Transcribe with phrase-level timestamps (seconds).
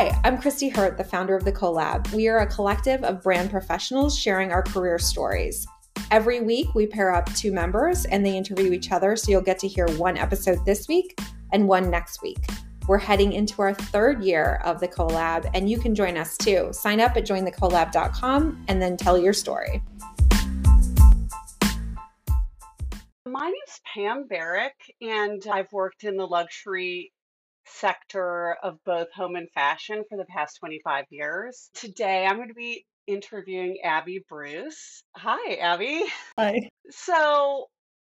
[0.00, 2.10] Hi, I'm Christy Hurt, the founder of The Collab.
[2.14, 5.66] We are a collective of brand professionals sharing our career stories.
[6.10, 9.58] Every week, we pair up two members and they interview each other, so you'll get
[9.58, 11.20] to hear one episode this week
[11.52, 12.38] and one next week.
[12.88, 16.70] We're heading into our third year of the collab, and you can join us too.
[16.72, 19.82] Sign up at jointhecollab.com and then tell your story.
[23.26, 27.12] My name's Pam Berick, and I've worked in the luxury
[27.66, 31.70] sector of both home and fashion for the past 25 years.
[31.74, 35.02] Today, I'm going to be interviewing Abby Bruce.
[35.16, 36.04] Hi, Abby.
[36.38, 36.68] Hi.
[36.90, 37.66] So,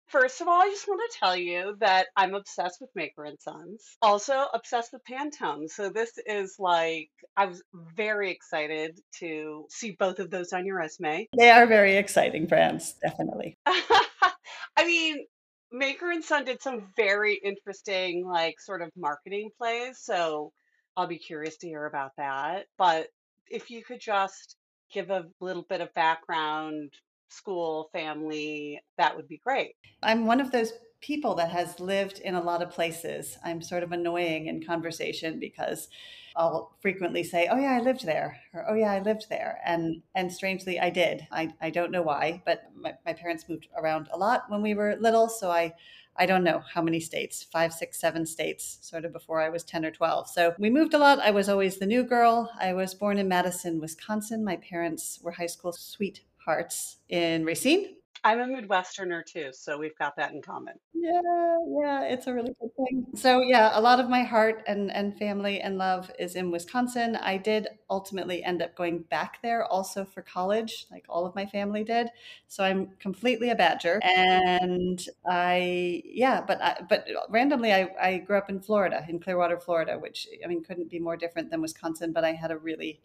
[0.09, 3.41] First of all, I just want to tell you that I'm obsessed with Maker and
[3.41, 3.97] Sons.
[4.01, 5.69] Also obsessed with Pantone.
[5.69, 7.63] So this is like I was
[7.97, 11.27] very excited to see both of those on your resume.
[11.37, 13.59] They are very exciting brands, definitely.
[13.67, 15.27] I mean,
[15.77, 20.53] Maker and Son did some very interesting like sort of marketing plays, so
[20.97, 22.67] I'll be curious to hear about that.
[22.79, 23.09] But
[23.51, 24.57] if you could just
[24.93, 26.93] give a little bit of background
[27.29, 29.75] school, family, that would be great.
[30.03, 30.73] I'm one of those
[31.07, 33.39] people that has lived in a lot of places.
[33.45, 35.89] I'm sort of annoying in conversation because
[36.35, 40.03] I'll frequently say, "Oh yeah, I lived there," or "Oh yeah, I lived there," and
[40.17, 41.27] and strangely, I did.
[41.31, 44.75] I I don't know why, but my, my parents moved around a lot when we
[44.75, 45.75] were little, so I
[46.17, 49.65] I don't know how many states, five, six, seven states, sort of before I was
[49.65, 50.29] 10 or 12.
[50.31, 51.21] So we moved a lot.
[51.21, 52.51] I was always the new girl.
[52.59, 54.43] I was born in Madison, Wisconsin.
[54.43, 57.97] My parents were high school sweethearts in Racine.
[58.25, 60.75] I'm a Midwesterner too, so we've got that in common.
[60.93, 61.21] Yeah,
[61.81, 63.07] yeah, it's a really good thing.
[63.15, 67.17] So yeah, a lot of my heart and and family and love is in Wisconsin.
[67.17, 71.47] I did ultimately end up going back there also for college, like all of my
[71.47, 72.09] family did.
[72.49, 78.39] So I'm completely a Badger, and I yeah, but I, but randomly I I grew
[78.39, 82.13] up in Florida, in Clearwater, Florida, which I mean couldn't be more different than Wisconsin.
[82.13, 83.01] But I had a really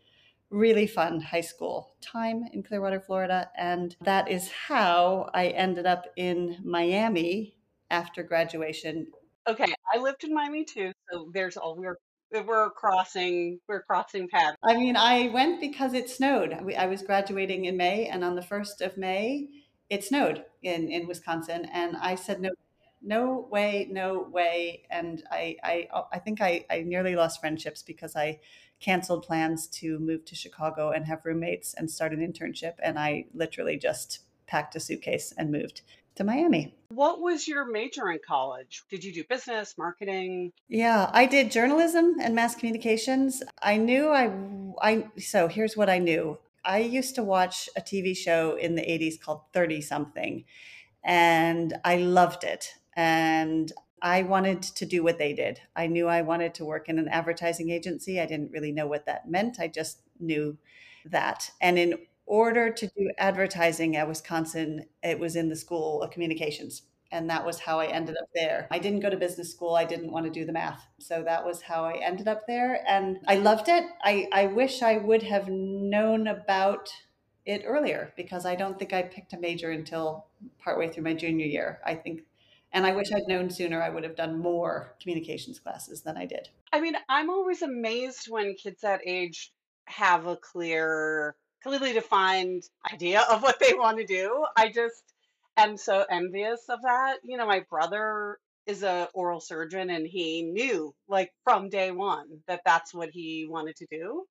[0.52, 3.50] really fun high school time in Clearwater, Florida.
[3.58, 7.56] And that is how I ended up in Miami
[7.90, 9.08] after graduation.
[9.48, 11.98] Okay, I lived in Miami too, so there's all we're
[12.46, 14.56] we're crossing we're crossing paths.
[14.64, 16.54] I mean, I went because it snowed.
[16.78, 19.48] I was graduating in May, and on the first of May,
[19.90, 22.52] it snowed in in Wisconsin, and I said no.
[23.04, 24.84] No way, no way.
[24.92, 28.42] And I, I, I think I, I nearly lost friendships because I
[28.82, 32.74] canceled plans to move to Chicago and have roommates and start an internship.
[32.84, 35.82] And I literally just packed a suitcase and moved
[36.16, 36.76] to Miami.
[36.90, 38.84] What was your major in college?
[38.90, 40.52] Did you do business, marketing?
[40.68, 43.42] Yeah, I did journalism and mass communications.
[43.62, 44.32] I knew I
[44.82, 46.38] I so here's what I knew.
[46.66, 50.44] I used to watch a TV show in the 80s called 30 something
[51.04, 52.76] and I loved it.
[52.96, 55.62] And I wanted to do what they did.
[55.76, 58.20] I knew I wanted to work in an advertising agency.
[58.20, 59.60] I didn't really know what that meant.
[59.60, 60.58] I just knew
[61.06, 61.52] that.
[61.62, 66.84] And in order to do advertising at Wisconsin, it was in the School of Communications.
[67.12, 68.68] And that was how I ended up there.
[68.72, 69.76] I didn't go to business school.
[69.76, 70.88] I didn't want to do the math.
[71.00, 72.84] So that was how I ended up there.
[72.88, 73.84] And I loved it.
[74.02, 76.90] I, I wish I would have known about
[77.46, 80.28] it earlier because I don't think I picked a major until
[80.60, 81.82] partway through my junior year.
[81.86, 82.22] I think
[82.74, 86.26] and I wish I'd known sooner, I would have done more communications classes than I
[86.26, 86.50] did.
[86.72, 89.52] I mean, I'm always amazed when kids that age
[89.86, 94.46] have a clear, clearly defined idea of what they want to do.
[94.56, 95.04] I just
[95.58, 97.18] am so envious of that.
[97.24, 98.38] You know, my brother
[98.68, 103.48] is a oral surgeon and he knew like from day one that that's what he
[103.50, 104.26] wanted to do.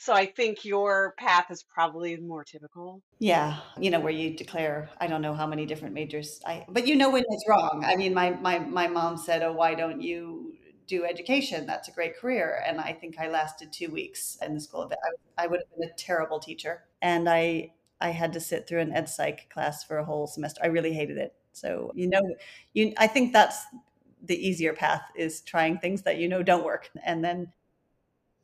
[0.00, 3.02] So I think your path is probably more typical.
[3.18, 6.88] Yeah, you know where you declare I don't know how many different majors I but
[6.88, 7.84] you know when it's wrong.
[7.86, 10.54] I mean my my my mom said, "Oh, why don't you
[10.88, 11.66] do education?
[11.66, 14.92] That's a great career." And I think I lasted 2 weeks in the school of.
[14.92, 18.80] I, I would have been a terrible teacher and I I had to sit through
[18.80, 20.60] an ed psych class for a whole semester.
[20.62, 21.34] I really hated it.
[21.52, 22.22] So, you know,
[22.72, 23.64] you I think that's
[24.22, 27.52] the easier path is trying things that you know don't work and then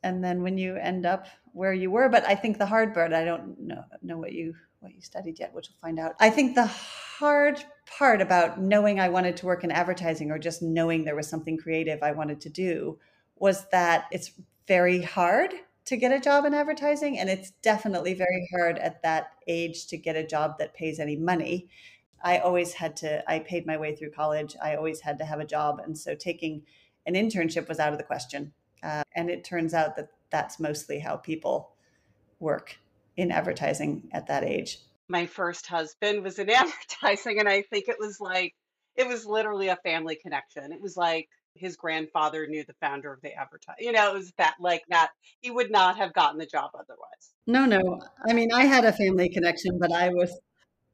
[0.03, 3.13] and then when you end up where you were but i think the hard part
[3.13, 6.15] i don't know know what you what you studied yet which we'll find out.
[6.21, 10.61] I think the hard part about knowing i wanted to work in advertising or just
[10.61, 12.97] knowing there was something creative i wanted to do
[13.35, 14.31] was that it's
[14.67, 15.51] very hard
[15.89, 19.97] to get a job in advertising and it's definitely very hard at that age to
[19.97, 21.67] get a job that pays any money.
[22.23, 24.55] I always had to i paid my way through college.
[24.61, 26.61] I always had to have a job and so taking
[27.07, 28.53] an internship was out of the question
[28.83, 31.71] uh, and it turns out that that's mostly how people
[32.39, 32.77] work
[33.17, 34.79] in advertising at that age.
[35.07, 38.53] My first husband was in advertising, and I think it was like,
[38.95, 40.71] it was literally a family connection.
[40.71, 43.75] It was like his grandfather knew the founder of the advertise.
[43.79, 45.09] You know, it was that like that
[45.41, 47.33] he would not have gotten the job otherwise.
[47.47, 48.01] No, no.
[48.27, 50.31] I mean, I had a family connection, but I was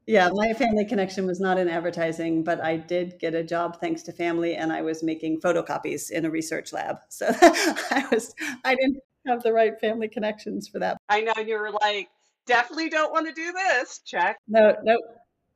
[0.06, 4.02] yeah, my family connection was not in advertising, but I did get a job thanks
[4.04, 6.98] to family and I was making photocopies in a research lab.
[7.08, 10.96] So I was I didn't have the right family connections for that.
[11.08, 12.08] I know you were like,
[12.46, 14.00] definitely don't want to do this.
[14.04, 14.38] Check.
[14.46, 15.02] No, nope.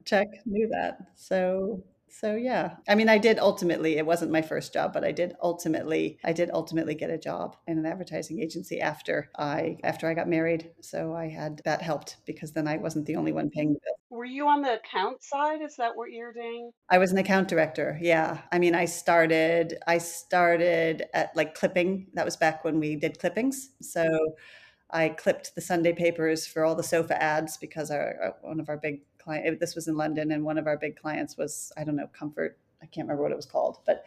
[0.05, 0.26] Check.
[0.47, 0.99] Knew that.
[1.14, 2.77] So so yeah.
[2.89, 6.33] I mean i did ultimately it wasn't my first job but i did ultimately i
[6.33, 10.71] did ultimately get a job in an advertising agency after i after i got married.
[10.81, 13.95] So i had that helped because then i wasn't the only one paying the bill
[14.11, 15.62] were you on the account side?
[15.62, 16.73] Is that what you're doing?
[16.89, 18.39] I was an account director yeah.
[18.53, 22.09] I mean i started i started at like clipping.
[22.15, 23.71] That was back when we did clippings.
[23.81, 24.35] So
[24.91, 28.69] I clipped the Sunday papers for all the sofa ads because our, uh, one of
[28.69, 29.61] our big client.
[29.61, 32.59] This was in London, and one of our big clients was I don't know Comfort.
[32.83, 34.05] I can't remember what it was called, but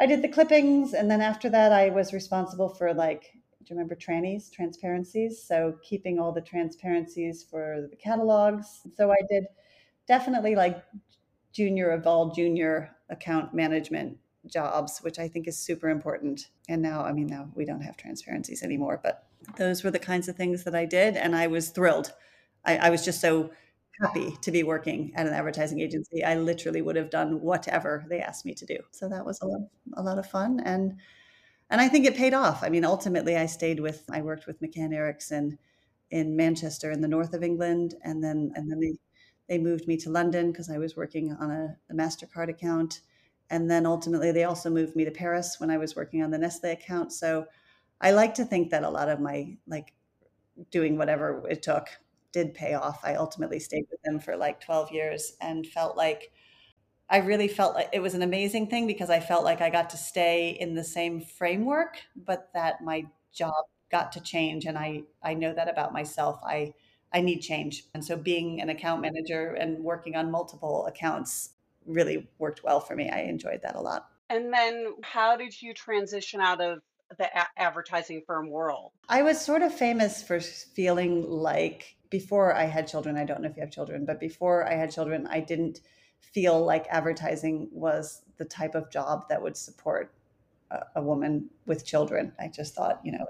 [0.00, 3.32] I did the clippings, and then after that, I was responsible for like.
[3.64, 5.42] Do you remember trannies, transparencies?
[5.42, 8.82] So keeping all the transparencies for the catalogs.
[8.96, 9.46] So I did
[10.06, 10.84] definitely like
[11.52, 16.48] junior of all junior account management jobs, which I think is super important.
[16.68, 19.26] And now, I mean, now we don't have transparencies anymore, but
[19.56, 21.16] those were the kinds of things that I did.
[21.16, 22.12] And I was thrilled.
[22.64, 23.50] I, I was just so
[24.00, 26.24] happy to be working at an advertising agency.
[26.24, 28.78] I literally would have done whatever they asked me to do.
[28.90, 29.60] So that was a lot,
[29.94, 30.98] a lot of fun, and
[31.70, 32.62] and I think it paid off.
[32.62, 35.58] I mean, ultimately, I stayed with I worked with McCann Erickson
[36.10, 38.94] in Manchester in the north of England, and then and then they
[39.48, 43.00] they moved me to London because I was working on a, a Mastercard account,
[43.50, 46.38] and then ultimately they also moved me to Paris when I was working on the
[46.38, 47.12] Nestle account.
[47.12, 47.46] So
[48.00, 49.92] I like to think that a lot of my like
[50.70, 51.88] doing whatever it took
[52.36, 53.00] did pay off.
[53.02, 56.32] I ultimately stayed with them for like 12 years and felt like
[57.08, 59.88] I really felt like it was an amazing thing because I felt like I got
[59.90, 63.54] to stay in the same framework, but that my job
[63.90, 64.66] got to change.
[64.66, 66.38] And I, I know that about myself.
[66.44, 66.74] I,
[67.10, 67.84] I need change.
[67.94, 71.54] And so being an account manager and working on multiple accounts
[71.86, 73.08] really worked well for me.
[73.08, 74.10] I enjoyed that a lot.
[74.28, 76.80] And then how did you transition out of
[77.16, 78.90] the a- advertising firm world?
[79.08, 83.48] I was sort of famous for feeling like before I had children, I don't know
[83.48, 85.80] if you have children, but before I had children, I didn't
[86.20, 90.12] feel like advertising was the type of job that would support
[90.70, 92.32] a, a woman with children.
[92.38, 93.26] I just thought, you know,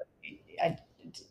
[0.62, 0.76] I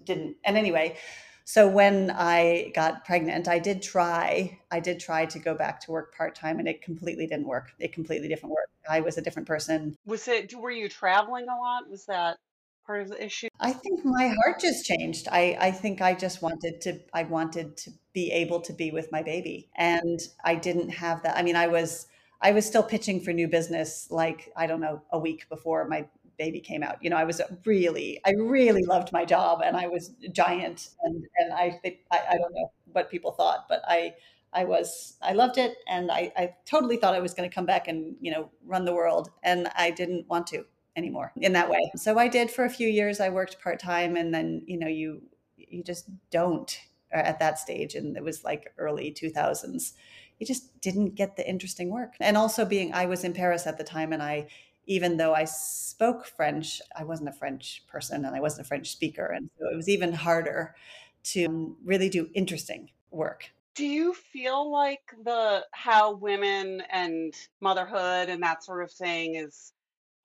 [0.06, 0.38] didn't.
[0.46, 0.98] And anyway,
[1.44, 4.60] so when I got pregnant, I did try.
[4.72, 7.72] I did try to go back to work part time, and it completely didn't work.
[7.80, 8.70] It completely different work.
[8.90, 9.96] I was a different person.
[10.06, 10.54] Was it?
[10.56, 11.90] Were you traveling a lot?
[11.90, 12.38] Was that?
[12.86, 13.48] Part of the issue?
[13.60, 15.28] I think my heart just changed.
[15.32, 19.12] I, I think I just wanted to I wanted to be able to be with
[19.12, 19.70] my baby.
[19.76, 21.38] And I didn't have that.
[21.38, 22.08] I mean, I was
[22.42, 26.06] I was still pitching for new business like, I don't know, a week before my
[26.38, 26.98] baby came out.
[27.02, 31.26] You know, I was really, I really loved my job and I was giant and
[31.38, 31.80] and I
[32.12, 34.16] I, I don't know what people thought, but I
[34.54, 37.66] I was I loved it and I, I totally thought I was going to come
[37.66, 39.30] back and, you know, run the world.
[39.44, 40.66] And I didn't want to
[40.96, 41.92] anymore in that way.
[41.96, 43.20] So I did for a few years.
[43.20, 45.22] I worked part time, and then you know you
[45.58, 46.80] you just don't
[47.14, 49.94] uh, at that stage, and it was like early two thousands.
[50.40, 53.78] You just didn't get the interesting work, and also being I was in Paris at
[53.78, 54.48] the time, and I
[54.88, 58.92] even though I spoke French, I wasn't a French person and I wasn't a French
[58.92, 60.75] speaker, and so it was even harder
[61.24, 68.42] to really do interesting work do you feel like the how women and motherhood and
[68.42, 69.74] that sort of thing is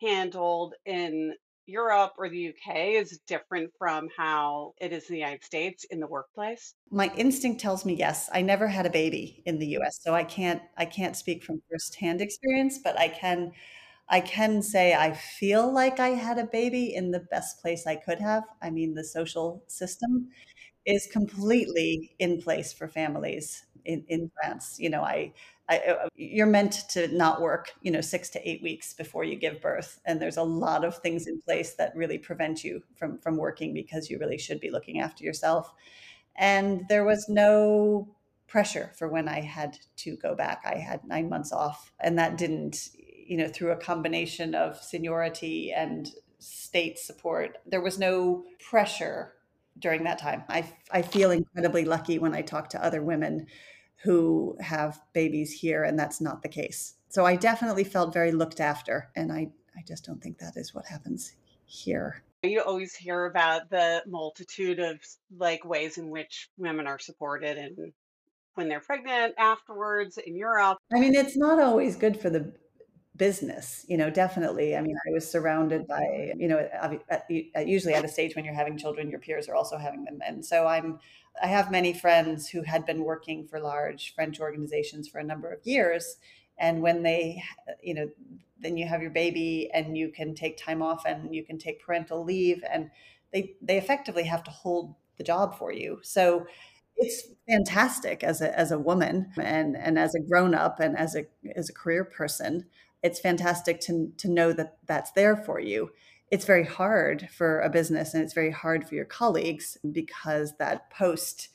[0.00, 1.34] handled in
[1.66, 6.00] Europe or the UK is different from how it is in the United States in
[6.00, 6.74] the workplace?
[6.90, 8.28] My instinct tells me yes.
[8.32, 11.62] I never had a baby in the US, so I can't I can't speak from
[11.70, 13.52] firsthand experience, but I can
[14.08, 17.96] I can say I feel like I had a baby in the best place I
[17.96, 18.44] could have.
[18.60, 20.28] I mean, the social system
[20.84, 24.76] is completely in place for families in, in France.
[24.78, 25.32] You know, I
[25.70, 29.36] I, uh, you're meant to not work, you know, six to eight weeks before you
[29.36, 33.18] give birth, and there's a lot of things in place that really prevent you from
[33.18, 35.72] from working because you really should be looking after yourself.
[36.34, 38.08] And there was no
[38.48, 40.62] pressure for when I had to go back.
[40.64, 45.72] I had nine months off, and that didn't, you know, through a combination of seniority
[45.72, 46.10] and
[46.40, 49.34] state support, there was no pressure
[49.78, 50.42] during that time.
[50.48, 53.46] I, I feel incredibly lucky when I talk to other women
[54.02, 56.94] who have babies here, and that's not the case.
[57.08, 60.74] So I definitely felt very looked after, and I, I just don't think that is
[60.74, 61.34] what happens
[61.66, 62.22] here.
[62.42, 64.98] You always hear about the multitude of
[65.36, 67.92] like ways in which women are supported and
[68.54, 70.78] when they're pregnant afterwards in Europe.
[70.94, 72.52] I mean, it's not always good for the
[73.20, 74.74] business you know definitely.
[74.74, 77.20] I mean i was surrounded by you know at,
[77.54, 80.20] at, usually at a stage when you're having children your peers are also having them.
[80.26, 80.98] And so i'm
[81.42, 85.52] i have many friends who had been working for large french organizations for a number
[85.52, 86.16] of years.
[86.58, 88.08] And when they uh, you know
[88.62, 91.84] then you have your baby and you can take time off and you can take
[91.84, 92.90] parental leave and
[93.32, 95.98] they they effectively have to hold the job for you.
[96.02, 96.46] So
[96.96, 101.16] it's fantastic as a as a woman and and as a grown up and as
[101.16, 101.24] a
[101.56, 102.66] as a career person
[103.02, 105.90] it's fantastic to to know that that's there for you.
[106.30, 110.90] It's very hard for a business and it's very hard for your colleagues because that
[110.90, 111.48] post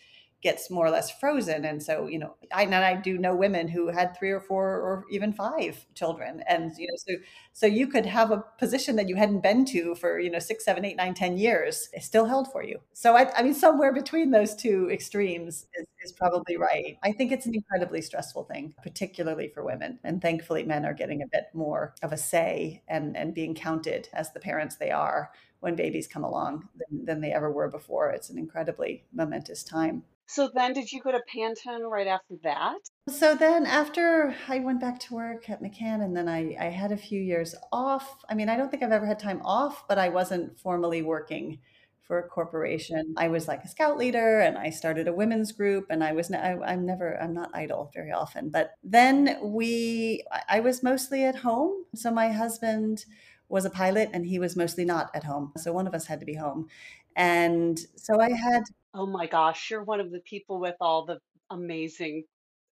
[0.46, 1.66] gets more or less frozen.
[1.66, 4.66] And so, you know, I and I do know women who had three or four
[4.88, 6.44] or even five children.
[6.48, 7.14] And, you know, so
[7.52, 10.64] so you could have a position that you hadn't been to for, you know, six,
[10.64, 12.80] seven, eight, nine, ten years, it's still held for you.
[12.94, 16.98] So I, I mean, somewhere between those two extremes is, is probably right.
[17.04, 20.00] I think it's an incredibly stressful thing, particularly for women.
[20.04, 24.10] And thankfully men are getting a bit more of a say and, and being counted
[24.14, 28.12] as the parents they are when babies come along than, than they ever were before.
[28.12, 30.04] It's an incredibly momentous time.
[30.28, 32.80] So then did you go to Pantone right after that?
[33.10, 36.92] So then after I went back to work at McCann and then I, I had
[36.92, 38.24] a few years off.
[38.30, 41.60] I mean, I don't think I've ever had time off, but I wasn't formally working
[42.02, 43.14] for a corporation.
[43.18, 46.32] I was like a scout leader and I started a women's group and I was,
[46.32, 48.50] I, I'm never, I'm not idle very often.
[48.50, 51.86] But then we, I was mostly at home.
[51.96, 53.06] So my husband
[53.50, 55.54] was a pilot and he was mostly not at home.
[55.58, 56.68] So one of us had to be home.
[57.16, 58.64] And so I had
[58.98, 62.24] Oh my gosh, you're one of the people with all the amazing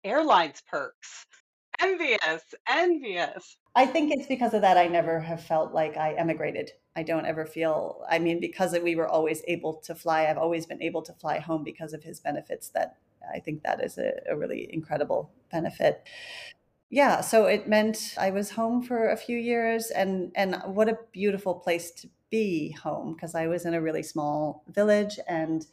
[0.05, 1.25] airlines perks.
[1.81, 3.57] Envious, envious.
[3.75, 6.71] I think it's because of that I never have felt like I emigrated.
[6.95, 10.65] I don't ever feel, I mean, because we were always able to fly, I've always
[10.65, 12.69] been able to fly home because of his benefits.
[12.69, 12.97] That
[13.33, 16.07] I think that is a, a really incredible benefit.
[16.89, 20.99] Yeah, so it meant I was home for a few years and and what a
[21.11, 25.65] beautiful place to be home because I was in a really small village and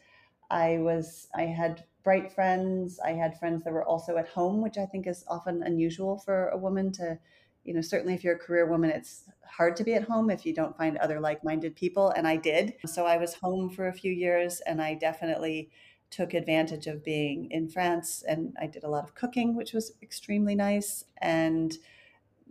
[0.51, 2.99] I was I had bright friends.
[3.01, 6.49] I had friends that were also at home, which I think is often unusual for
[6.49, 7.19] a woman to,
[7.65, 10.47] you know, certainly if you're a career woman, it's hard to be at home if
[10.47, 12.75] you don't find other like-minded people and I did.
[12.87, 15.71] So I was home for a few years and I definitely
[16.11, 19.93] took advantage of being in France and I did a lot of cooking, which was
[20.03, 21.77] extremely nice and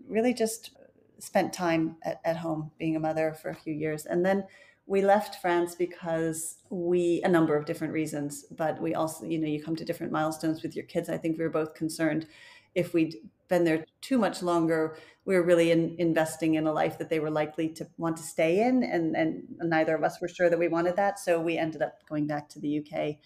[0.08, 0.72] really just
[1.18, 4.06] spent time at, at home being a mother for a few years.
[4.06, 4.46] And then
[4.90, 9.48] we left France because we a number of different reasons, but we also, you know,
[9.48, 11.10] you come to different milestones with your kids.
[11.10, 12.26] I think we were both concerned
[12.74, 13.16] if we'd
[13.50, 17.20] been there too much longer, we were really in, investing in a life that they
[17.20, 20.58] were likely to want to stay in, and and neither of us were sure that
[20.58, 21.20] we wanted that.
[21.20, 23.18] So we ended up going back to the UK.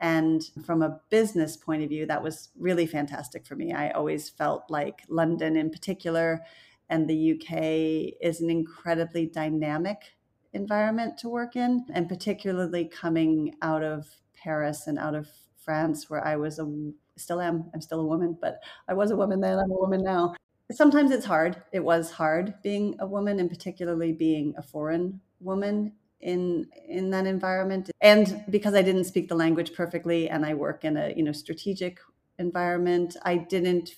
[0.00, 3.72] And from a business point of view, that was really fantastic for me.
[3.72, 6.42] I always felt like London, in particular,
[6.88, 10.14] and the UK is an incredibly dynamic
[10.52, 16.24] environment to work in, and particularly coming out of Paris and out of France, where
[16.26, 19.58] I was a still am I'm still a woman, but I was a woman then,
[19.58, 20.34] I'm a woman now.
[20.70, 21.62] Sometimes it's hard.
[21.72, 27.26] It was hard being a woman, and particularly being a foreign woman in in that
[27.26, 27.90] environment.
[28.00, 31.32] And because I didn't speak the language perfectly, and I work in a you know
[31.32, 31.98] strategic
[32.38, 33.90] environment, I didn't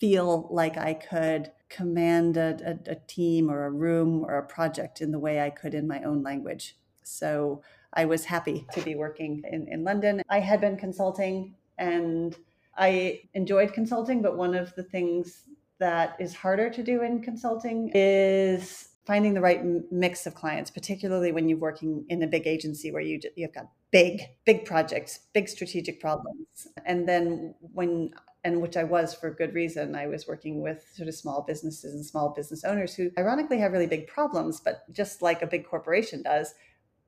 [0.00, 5.00] feel like I could command a, a, a, team or a room or a project
[5.00, 6.76] in the way I could in my own language.
[7.02, 10.22] So I was happy to be working in, in London.
[10.28, 12.36] I had been consulting and
[12.76, 15.44] I enjoyed consulting, but one of the things
[15.78, 21.32] that is harder to do in consulting is finding the right mix of clients, particularly
[21.32, 25.48] when you're working in a big agency where you you've got big big projects, big
[25.48, 28.10] strategic problems, and then when
[28.48, 29.94] and which I was for good reason.
[29.94, 33.72] I was working with sort of small businesses and small business owners who ironically have
[33.72, 36.54] really big problems, but just like a big corporation does,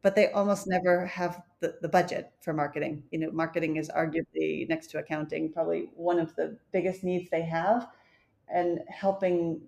[0.03, 3.03] but they almost never have the, the budget for marketing.
[3.11, 7.43] You know, marketing is arguably next to accounting, probably one of the biggest needs they
[7.43, 7.89] have.
[8.53, 9.63] And helping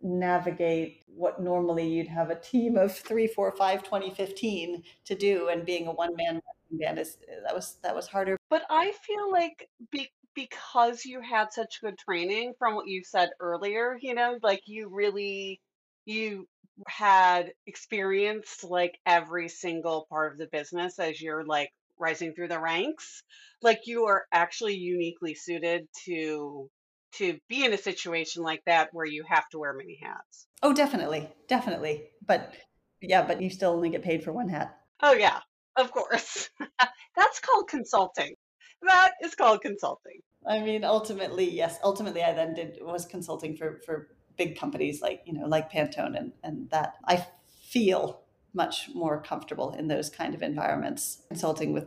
[0.00, 5.48] navigate what normally you'd have a team of three, four, five, 20, 15 to do
[5.48, 8.36] and being a one man band is that was that was harder.
[8.50, 13.30] But I feel like be, because you had such good training from what you said
[13.40, 15.60] earlier, you know, like you really
[16.04, 16.46] you
[16.86, 22.60] had experienced like every single part of the business as you're like rising through the
[22.60, 23.22] ranks.
[23.62, 26.70] Like you are actually uniquely suited to
[27.14, 30.46] to be in a situation like that where you have to wear many hats.
[30.62, 31.28] Oh, definitely.
[31.48, 32.04] Definitely.
[32.26, 32.54] But
[33.00, 34.76] yeah, but you still only get paid for one hat.
[35.02, 35.40] Oh yeah,
[35.76, 36.50] of course.
[37.16, 38.34] That's called consulting.
[38.82, 40.20] That is called consulting.
[40.46, 41.78] I mean, ultimately, yes.
[41.82, 46.16] Ultimately, I then did was consulting for for big companies like you know like Pantone
[46.16, 46.94] and and that.
[47.04, 47.26] I
[47.62, 48.22] feel
[48.54, 51.86] much more comfortable in those kind of environments consulting with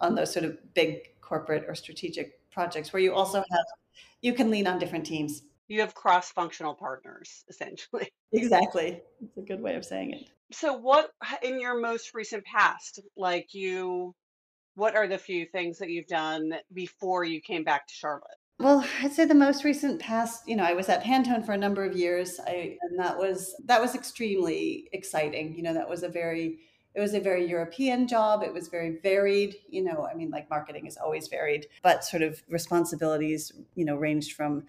[0.00, 3.66] on those sort of big corporate or strategic projects where you also have
[4.22, 5.42] you can lean on different teams.
[5.68, 8.08] You have cross-functional partners essentially.
[8.32, 9.00] Exactly.
[9.22, 10.30] It's a good way of saying it.
[10.52, 11.10] So what
[11.42, 14.14] in your most recent past like you
[14.76, 18.86] what are the few things that you've done before you came back to charlotte well,
[19.02, 21.84] I'd say the most recent past, you know, I was at Pantone for a number
[21.84, 22.40] of years.
[22.46, 25.54] I and that was that was extremely exciting.
[25.54, 26.60] You know, that was a very
[26.94, 28.42] it was a very European job.
[28.42, 29.56] It was very varied.
[29.68, 33.96] You know, I mean, like marketing is always varied, but sort of responsibilities, you know,
[33.96, 34.64] ranged from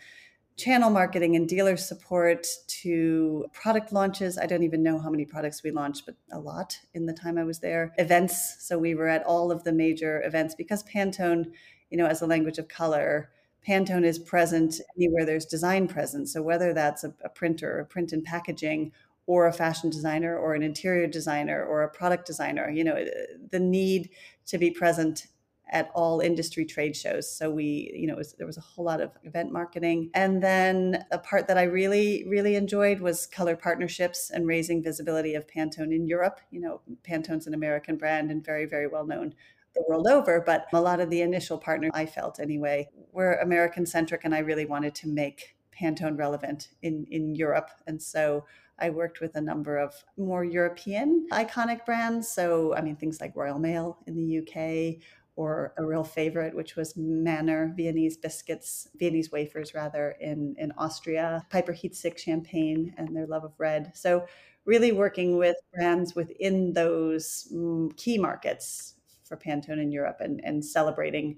[0.58, 4.40] channel marketing and dealer support to product launches.
[4.40, 7.38] I don't even know how many products we launched, but a lot in the time
[7.38, 7.94] I was there.
[8.00, 8.58] Events.
[8.60, 11.52] So we were at all of the major events because Pantone,
[11.92, 13.30] you know, as a language of color,
[13.66, 16.28] Pantone is present anywhere there's design present.
[16.28, 18.92] So whether that's a, a printer, a print and packaging,
[19.28, 23.06] or a fashion designer, or an interior designer, or a product designer, you know,
[23.52, 24.10] the need
[24.46, 25.28] to be present
[25.72, 27.30] at all industry trade shows.
[27.30, 30.10] So we, you know, was, there was a whole lot of event marketing.
[30.14, 35.36] And then a part that I really, really enjoyed was color partnerships and raising visibility
[35.36, 36.40] of Pantone in Europe.
[36.52, 39.34] You know, Pantone's an American brand and very, very well known
[39.78, 43.86] the world over, but a lot of the initial partners I felt anyway were American
[43.86, 48.46] centric, and I really wanted to make Pantone relevant in in Europe, and so.
[48.80, 52.30] I worked with a number of more European iconic brands.
[52.30, 55.02] So, I mean, things like Royal Mail in the UK,
[55.38, 61.46] or a real favorite, which was Manner Viennese biscuits, Viennese wafers rather, in, in Austria,
[61.52, 63.92] Piper Heidsieck champagne and their love of red.
[63.94, 64.26] So
[64.66, 70.66] really working with brands within those mm, key markets for Pantone in Europe and, and
[70.66, 71.38] celebrating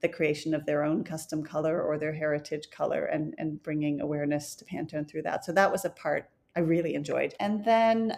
[0.00, 4.54] the creation of their own custom color or their heritage color and, and bringing awareness
[4.54, 5.44] to Pantone through that.
[5.44, 7.34] So that was a part I really enjoyed.
[7.40, 8.16] And then,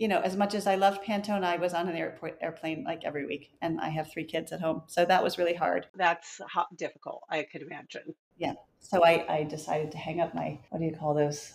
[0.00, 3.04] you know, as much as I loved Pantone, I was on an airport airplane like
[3.04, 5.88] every week, and I have three kids at home, so that was really hard.
[5.94, 6.40] That's
[6.76, 7.22] difficult.
[7.28, 8.14] I could imagine.
[8.38, 8.54] Yeah.
[8.78, 11.52] So I, I decided to hang up my what do you call those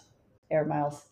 [0.51, 1.07] air miles?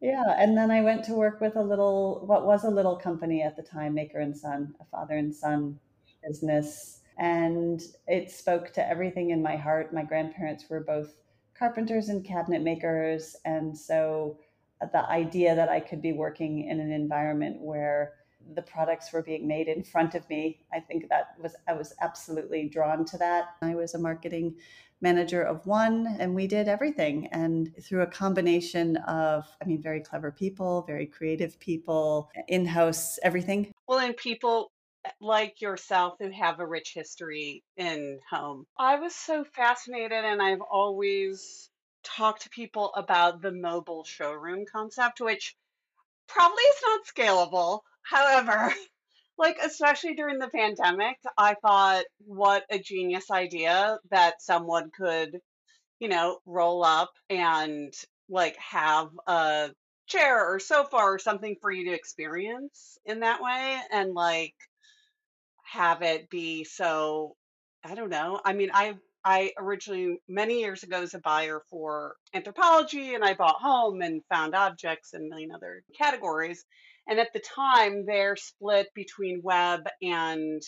[0.00, 3.42] Yeah, and then I went to work with a little, what was a little company
[3.42, 5.78] at the time, Maker and Son, a father and son
[6.26, 7.00] business.
[7.16, 9.94] And it spoke to everything in my heart.
[9.94, 11.14] My grandparents were both
[11.56, 13.36] carpenters and cabinet makers.
[13.44, 14.38] And so
[14.80, 18.14] the idea that I could be working in an environment where
[18.54, 21.94] the products were being made in front of me, I think that was, I was
[22.00, 23.56] absolutely drawn to that.
[23.62, 24.56] I was a marketing
[25.00, 27.26] manager of one and we did everything.
[27.32, 33.72] And through a combination of i mean very clever people very creative people in-house everything.
[33.86, 34.72] Well and people
[35.04, 38.66] eh, like yourself who have a rich history in home.
[38.78, 41.68] I was so fascinated and i've always
[42.06, 45.56] talked to people about the mobile showroom concept which
[46.28, 47.80] probably is not scalable.
[48.02, 48.72] However
[49.38, 55.38] like especially during the pandemic i thought what a genius idea that someone could
[56.00, 57.92] you know roll up and
[58.28, 59.70] like have a
[60.06, 64.54] chair or sofa or something for you to experience in that way and like
[65.64, 67.34] have it be so
[67.84, 68.40] i don't know.
[68.44, 68.94] I mean i
[69.28, 74.22] I originally, many years ago, was a buyer for Anthropologie and I bought home and
[74.30, 76.64] found objects and a million other categories.
[77.08, 80.62] And at the time, their split between web and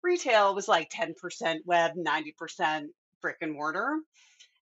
[0.00, 2.84] retail was like 10% web, 90%
[3.20, 3.98] brick and mortar.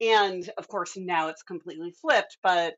[0.01, 2.39] And of course, now it's completely flipped.
[2.45, 2.75] But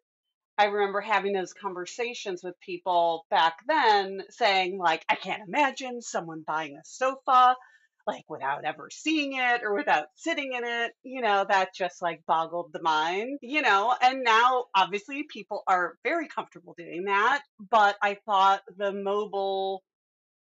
[0.57, 6.43] I remember having those conversations with people back then saying, like, I can't imagine someone
[6.47, 7.55] buying a sofa
[8.07, 12.23] like without ever seeing it or without sitting in it, you know, that just like
[12.27, 13.95] boggled the mind, you know.
[14.03, 17.43] And now obviously people are very comfortable doing that.
[17.71, 19.83] But I thought the mobile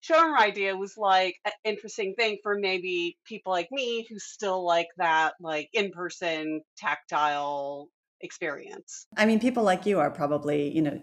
[0.00, 4.88] showroom idea was like an interesting thing for maybe people like me who still like
[4.98, 7.88] that like in person tactile
[8.20, 9.06] experience.
[9.16, 11.00] I mean, people like you are probably, you know,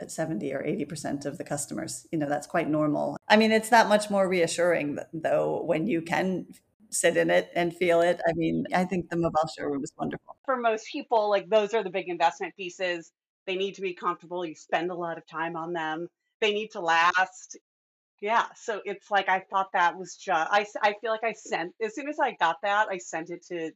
[0.00, 2.06] uh, 70 or 80% of the customers.
[2.10, 3.16] You know, that's quite normal.
[3.28, 6.46] I mean, it's that much more reassuring, though, when you can
[6.92, 8.20] sit in it and feel it.
[8.26, 10.36] I mean, I think the mobile showroom is wonderful.
[10.44, 13.12] For most people, like those are the big investment pieces.
[13.46, 14.44] They need to be comfortable.
[14.44, 16.08] You spend a lot of time on them.
[16.40, 17.58] They need to last.
[18.20, 18.46] Yeah.
[18.54, 21.94] So it's like I thought that was just, I, I feel like I sent, as
[21.94, 23.72] soon as I got that, I sent it to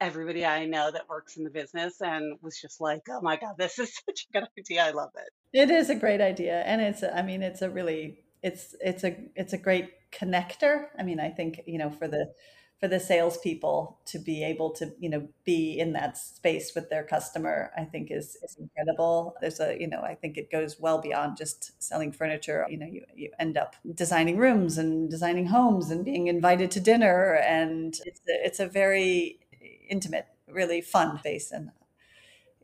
[0.00, 3.54] everybody I know that works in the business and was just like, oh my God,
[3.58, 4.84] this is such a good idea.
[4.84, 5.58] I love it.
[5.58, 6.62] It is a great idea.
[6.62, 10.86] And it's, I mean, it's a really, it's, it's a, it's a great connector.
[10.98, 12.32] I mean, I think, you know, for the,
[12.78, 17.02] for the salespeople to be able to, you know, be in that space with their
[17.02, 19.34] customer, I think is is incredible.
[19.40, 22.66] There's a, you know, I think it goes well beyond just selling furniture.
[22.68, 26.80] You know, you, you end up designing rooms and designing homes and being invited to
[26.80, 29.40] dinner, and it's a, it's a very
[29.88, 31.70] intimate, really fun space, and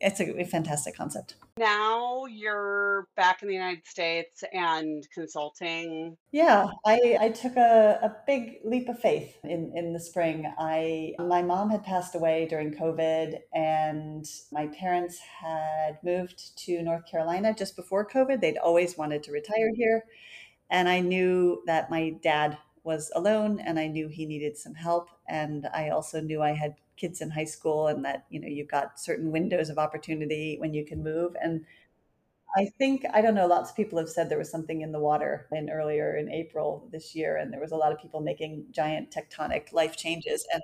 [0.02, 1.36] it's a, a fantastic concept.
[1.58, 6.16] Now you're back in the United States and consulting.
[6.32, 10.52] Yeah, I, I took a, a big leap of faith in, in the spring.
[10.58, 17.06] I my mom had passed away during COVID and my parents had moved to North
[17.06, 18.40] Carolina just before COVID.
[18.40, 20.04] They'd always wanted to retire here.
[20.70, 25.10] And I knew that my dad was alone and I knew he needed some help.
[25.28, 28.68] And I also knew I had kids in high school and that you know you've
[28.68, 31.64] got certain windows of opportunity when you can move and
[32.56, 33.46] I think I don't know.
[33.46, 36.86] Lots of people have said there was something in the water in earlier in April
[36.92, 40.62] this year, and there was a lot of people making giant tectonic life changes, and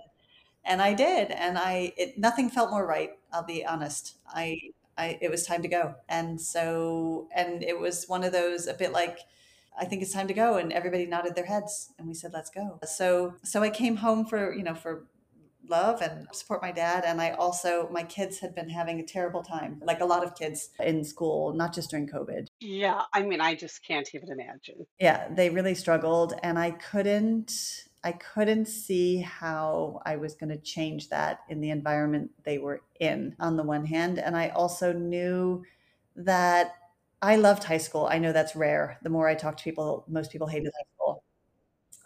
[0.64, 3.12] and I did, and I it nothing felt more right.
[3.32, 4.16] I'll be honest.
[4.28, 4.58] I
[4.98, 8.74] I it was time to go, and so and it was one of those a
[8.74, 9.20] bit like
[9.78, 12.50] I think it's time to go, and everybody nodded their heads, and we said let's
[12.50, 12.78] go.
[12.86, 15.06] So so I came home for you know for
[15.68, 17.04] love and support my dad.
[17.06, 20.34] And I also, my kids had been having a terrible time, like a lot of
[20.34, 22.48] kids in school, not just during COVID.
[22.60, 23.02] Yeah.
[23.12, 24.86] I mean, I just can't even imagine.
[24.98, 25.28] Yeah.
[25.28, 26.34] They really struggled.
[26.42, 27.52] And I couldn't,
[28.04, 32.82] I couldn't see how I was going to change that in the environment they were
[33.00, 34.18] in, on the one hand.
[34.18, 35.64] And I also knew
[36.16, 36.72] that
[37.20, 38.06] I loved high school.
[38.10, 38.98] I know that's rare.
[39.02, 41.24] The more I talk to people, most people hated high school.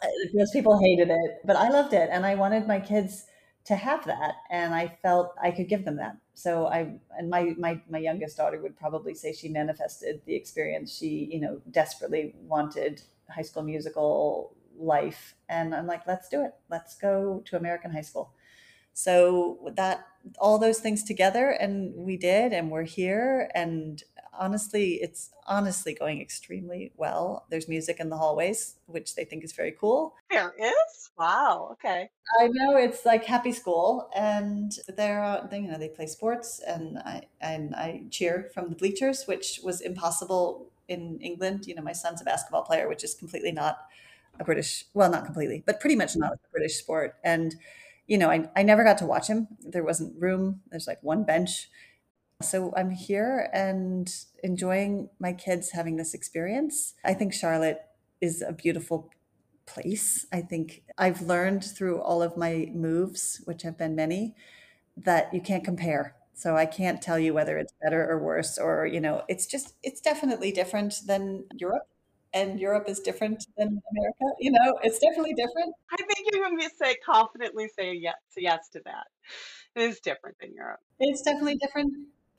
[0.03, 2.09] Uh, most people hated it, but I loved it.
[2.11, 3.27] And I wanted my kids
[3.64, 6.16] to have that and i felt i could give them that.
[6.35, 10.96] So i and my my my youngest daughter would probably say she manifested the experience
[10.96, 16.55] she you know desperately wanted high school musical life and i'm like let's do it.
[16.70, 18.33] Let's go to american high school.
[18.94, 20.07] So that
[20.38, 24.03] all those things together and we did and we're here and
[24.38, 27.47] honestly, it's honestly going extremely well.
[27.51, 30.14] There's music in the hallways, which they think is very cool.
[30.31, 31.11] There is?
[31.18, 31.71] Wow.
[31.73, 32.11] Okay.
[32.40, 36.61] I know it's like happy school, and they're uh, they, you know they play sports,
[36.66, 41.66] and I and I cheer from the bleachers, which was impossible in England.
[41.66, 43.87] You know, my son's a basketball player, which is completely not
[44.40, 47.55] a British, well, not completely, but pretty much not a British sport, and
[48.07, 49.49] you know, I, I never got to watch him.
[49.61, 50.61] There wasn't room.
[50.71, 51.71] There's like one bench
[52.42, 56.94] so I'm here and enjoying my kids having this experience.
[57.05, 57.81] I think Charlotte
[58.20, 59.11] is a beautiful
[59.66, 60.26] place.
[60.33, 64.35] I think I've learned through all of my moves, which have been many,
[64.96, 66.16] that you can't compare.
[66.35, 69.74] So I can't tell you whether it's better or worse or, you know, it's just,
[69.83, 71.87] it's definitely different than Europe.
[72.35, 74.37] And Europe is different than America.
[74.40, 75.74] You know, it's definitely different.
[75.92, 79.07] I think you can say confidently say yes, yes to that.
[79.76, 80.81] It is different than Europe.
[80.98, 81.92] It's definitely different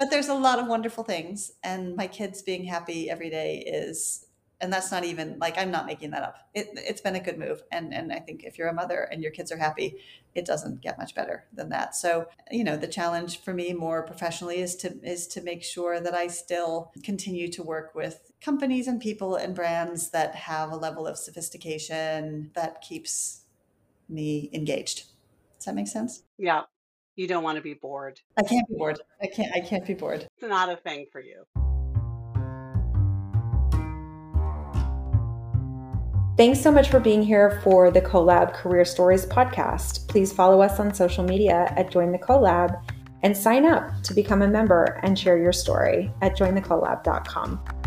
[0.03, 4.25] but there's a lot of wonderful things and my kids being happy every day is
[4.59, 6.49] and that's not even like i'm not making that up.
[6.53, 9.23] It, it's been a good move and and i think if you're a mother and
[9.23, 9.95] your kids are happy
[10.35, 11.95] it doesn't get much better than that.
[11.95, 16.01] So you know the challenge for me more professionally is to is to make sure
[16.01, 20.75] that i still continue to work with companies and people and brands that have a
[20.75, 23.43] level of sophistication that keeps
[24.09, 25.05] me engaged.
[25.55, 26.23] Does that make sense?
[26.37, 26.63] Yeah
[27.15, 28.19] you don't want to be bored.
[28.37, 28.99] I can't be bored.
[29.21, 30.27] I can't I can't be bored.
[30.37, 31.45] It's not a thing for you.
[36.35, 40.07] Thanks so much for being here for the Collab Career Stories podcast.
[40.07, 42.81] Please follow us on social media at Join the Collab
[43.21, 47.82] and sign up to become a member and share your story at jointhecollab.com.